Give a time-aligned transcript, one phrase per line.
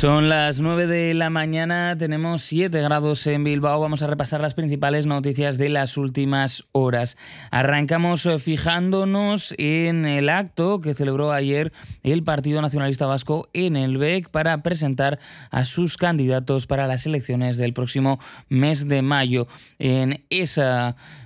[0.00, 3.82] Son las 9 de la mañana, tenemos 7 grados en Bilbao.
[3.82, 7.18] Vamos a repasar las principales noticias de las últimas horas.
[7.50, 11.70] Arrancamos eh, fijándonos en el acto que celebró ayer
[12.02, 15.18] el Partido Nacionalista Vasco en el BEC para presentar
[15.50, 19.48] a sus candidatos para las elecciones del próximo mes de mayo.
[19.78, 20.62] En ese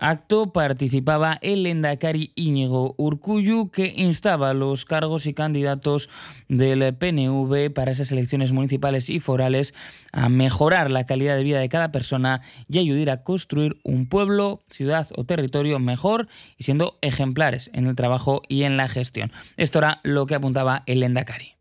[0.00, 6.10] acto participaba el Endacari Íñigo Urcuyu, que instaba los cargos y candidatos
[6.48, 9.74] del PNV para esas elecciones municipales y forales
[10.12, 14.64] a mejorar la calidad de vida de cada persona y ayudar a construir un pueblo,
[14.68, 19.30] ciudad o territorio mejor y siendo ejemplares en el trabajo y en la gestión.
[19.56, 21.56] Esto era lo que apuntaba el Endacari.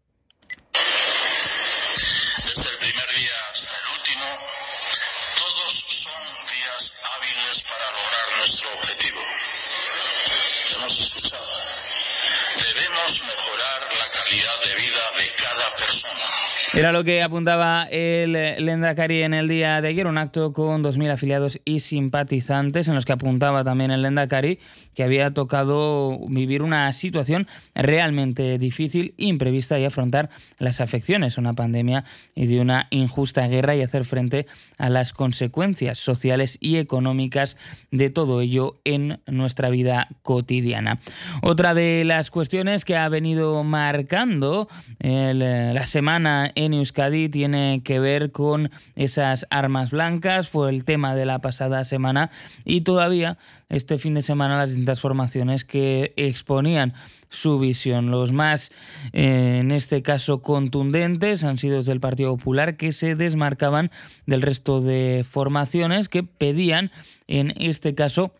[16.76, 21.12] Era lo que apuntaba el Lendakari en el día de ayer, un acto con 2.000
[21.12, 24.59] afiliados y simpatizantes, en los que apuntaba también el Lendakari
[24.93, 32.04] que había tocado vivir una situación realmente difícil, imprevista y afrontar las afecciones, una pandemia
[32.35, 34.45] y de una injusta guerra y hacer frente
[34.77, 37.55] a las consecuencias sociales y económicas
[37.91, 40.99] de todo ello en nuestra vida cotidiana.
[41.41, 44.67] Otra de las cuestiones que ha venido marcando
[44.99, 51.26] la semana en Euskadi tiene que ver con esas armas blancas, fue el tema de
[51.26, 52.32] la pasada semana
[52.63, 53.38] y todavía
[53.70, 56.94] este fin de semana las distintas formaciones que exponían
[57.30, 58.12] su visión.
[58.12, 58.72] Los más,
[59.13, 63.91] eh, en este caso, contundentes han sido los del Partido Popular que se desmarcaban
[64.25, 66.91] del resto de formaciones que pedían,
[67.28, 68.34] en este caso,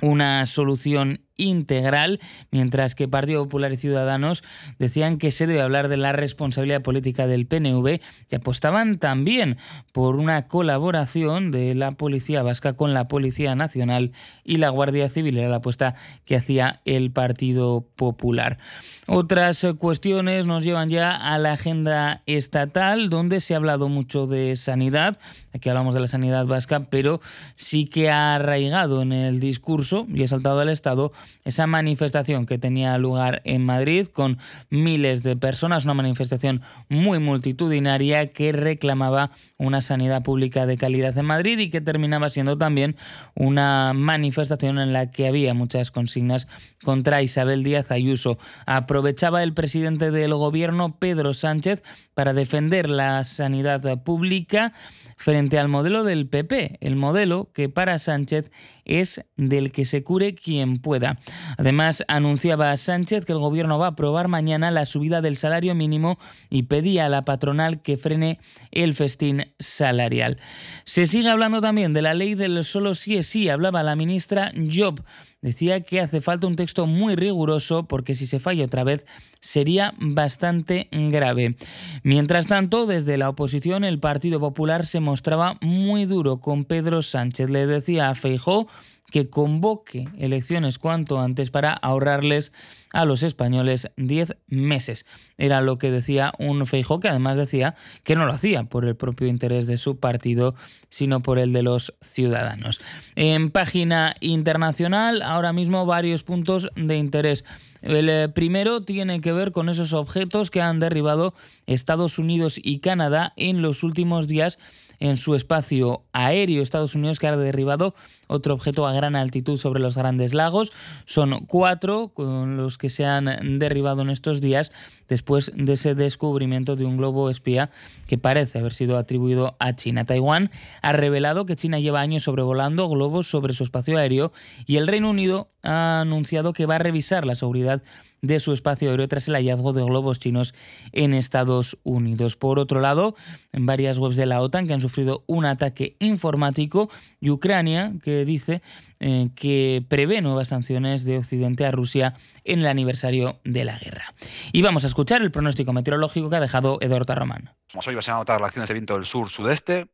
[0.00, 4.44] una solución integral, mientras que Partido Popular y Ciudadanos
[4.78, 9.56] decían que se debe hablar de la responsabilidad política del PNV y apostaban también
[9.92, 14.12] por una colaboración de la Policía Vasca con la Policía Nacional
[14.44, 15.38] y la Guardia Civil.
[15.38, 15.94] Era la apuesta
[16.26, 18.58] que hacía el Partido Popular.
[19.06, 24.56] Otras cuestiones nos llevan ya a la agenda estatal, donde se ha hablado mucho de
[24.56, 25.18] sanidad.
[25.54, 27.20] Aquí hablamos de la sanidad vasca, pero
[27.56, 31.12] sí que ha arraigado en el discurso y ha saltado al Estado
[31.44, 34.38] esa manifestación que tenía lugar en Madrid con
[34.70, 41.26] miles de personas, una manifestación muy multitudinaria que reclamaba una sanidad pública de calidad en
[41.26, 42.96] Madrid y que terminaba siendo también
[43.34, 46.48] una manifestación en la que había muchas consignas
[46.82, 48.38] contra Isabel Díaz Ayuso.
[48.66, 51.82] Aprovechaba el presidente del gobierno, Pedro Sánchez,
[52.14, 54.72] para defender la sanidad pública
[55.16, 58.50] frente al modelo del PP, el modelo que para Sánchez
[58.84, 61.17] es del que se cure quien pueda.
[61.56, 66.18] Además, anunciaba Sánchez que el gobierno va a aprobar mañana la subida del salario mínimo
[66.50, 68.38] y pedía a la patronal que frene
[68.70, 70.38] el festín salarial.
[70.84, 74.52] Se sigue hablando también de la ley del solo sí es sí, hablaba la ministra
[74.72, 75.02] Job
[75.40, 79.04] decía que hace falta un texto muy riguroso porque si se falla otra vez
[79.40, 81.56] sería bastante grave.
[82.02, 87.50] Mientras tanto, desde la oposición el Partido Popular se mostraba muy duro con Pedro Sánchez.
[87.50, 88.68] Le decía a Feijó
[89.10, 92.52] que convoque elecciones cuanto antes para ahorrarles
[92.92, 95.06] a los españoles 10 meses.
[95.36, 97.74] Era lo que decía un Feijó que además decía
[98.04, 100.54] que no lo hacía por el propio interés de su partido,
[100.88, 102.80] sino por el de los ciudadanos.
[103.14, 107.44] En página internacional, ahora mismo varios puntos de interés.
[107.82, 111.34] El eh, primero tiene que ver con esos objetos que han derribado
[111.66, 114.58] Estados Unidos y Canadá en los últimos días
[115.00, 116.62] en su espacio aéreo.
[116.62, 117.94] Estados Unidos que ha derribado
[118.26, 120.72] otro objeto a gran altitud sobre los grandes lagos.
[121.06, 124.72] Son cuatro con los que se han derribado en estos días
[125.08, 127.70] después de ese descubrimiento de un globo espía
[128.06, 130.04] que parece haber sido atribuido a China.
[130.04, 130.50] Taiwán
[130.82, 134.32] ha revelado que China lleva años sobrevolando globos sobre su espacio aéreo
[134.66, 137.82] y el Reino Unido ha anunciado que va a revisar la seguridad
[138.20, 140.54] de su espacio aéreo tras el hallazgo de globos chinos
[140.92, 142.36] en Estados Unidos.
[142.36, 143.14] Por otro lado,
[143.52, 146.90] en varias webs de la OTAN que han sufrido un ataque informático
[147.20, 148.62] y Ucrania que dice
[149.00, 152.14] eh, que prevé nuevas sanciones de Occidente a Rusia
[152.44, 154.14] en el aniversario de la guerra.
[154.52, 157.54] Y vamos a escuchar el pronóstico meteorológico que ha dejado Eduardo Román.
[157.70, 159.88] Como hoy van a notar las acciones de viento del sur-sudeste,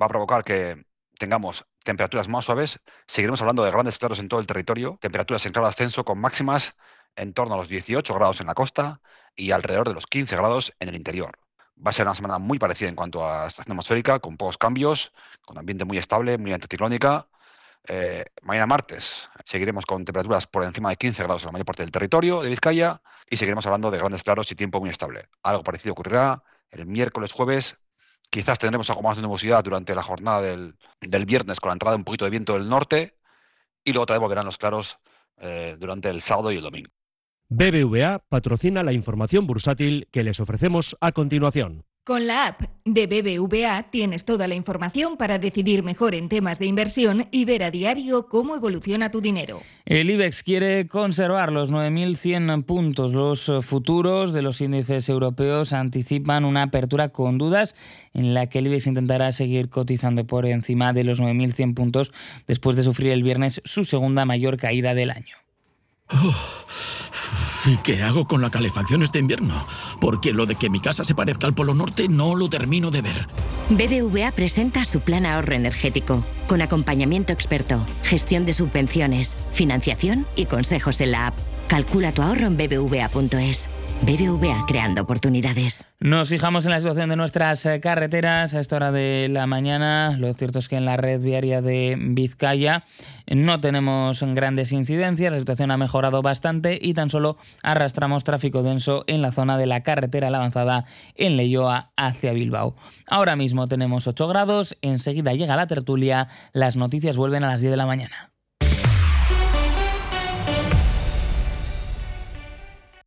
[0.00, 0.84] va a provocar que
[1.18, 5.52] tengamos temperaturas más suaves, seguiremos hablando de grandes claros en todo el territorio, temperaturas en
[5.52, 6.76] claro ascenso con máximas
[7.16, 9.00] en torno a los 18 grados en la costa
[9.34, 11.38] y alrededor de los 15 grados en el interior.
[11.84, 15.12] Va a ser una semana muy parecida en cuanto a estación atmosférica, con pocos cambios,
[15.46, 17.26] con ambiente muy estable, muy anticiclónica,
[17.90, 21.82] Eh, mañana martes seguiremos con temperaturas por encima de 15 grados en la mayor parte
[21.82, 23.00] del territorio de Vizcaya
[23.30, 25.28] y seguiremos hablando de grandes claros y tiempo muy estable.
[25.42, 27.78] Algo parecido ocurrirá el miércoles, jueves.
[28.30, 30.74] Quizás tendremos algo más de nubosidad durante la jornada del,
[31.26, 33.16] viernes con la entrada de un poquito de viento del norte
[33.84, 34.98] y luego volverán los claros
[35.38, 36.90] eh, durante el sábado y el domingo.
[37.48, 41.86] BBVA patrocina la información bursátil que les ofrecemos a continuación.
[42.08, 46.64] Con la app de BBVA tienes toda la información para decidir mejor en temas de
[46.64, 49.60] inversión y ver a diario cómo evoluciona tu dinero.
[49.84, 53.12] El IBEX quiere conservar los 9.100 puntos.
[53.12, 57.76] Los futuros de los índices europeos anticipan una apertura con dudas
[58.14, 62.12] en la que el IBEX intentará seguir cotizando por encima de los 9.100 puntos
[62.46, 65.36] después de sufrir el viernes su segunda mayor caída del año.
[67.68, 69.66] ¿Y qué hago con la calefacción este invierno?
[70.00, 73.02] Porque lo de que mi casa se parezca al Polo Norte no lo termino de
[73.02, 73.28] ver.
[73.68, 81.02] BBVA presenta su plan ahorro energético, con acompañamiento experto, gestión de subvenciones, financiación y consejos
[81.02, 81.34] en la app.
[81.68, 83.68] Calcula tu ahorro en bbva.es.
[84.02, 85.86] BBVA creando oportunidades.
[86.00, 90.16] Nos fijamos en la situación de nuestras eh, carreteras a esta hora de la mañana.
[90.18, 92.84] Lo cierto es que en la red viaria de Vizcaya
[93.26, 99.04] no tenemos grandes incidencias, la situación ha mejorado bastante y tan solo arrastramos tráfico denso
[99.06, 100.84] en la zona de la carretera La Avanzada
[101.14, 102.76] en Leyoa hacia Bilbao.
[103.08, 107.72] Ahora mismo tenemos 8 grados, enseguida llega la tertulia, las noticias vuelven a las 10
[107.72, 108.30] de la mañana.